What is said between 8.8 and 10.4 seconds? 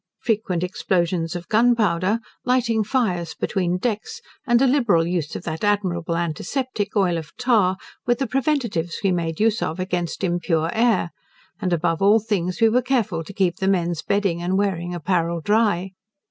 we made use of against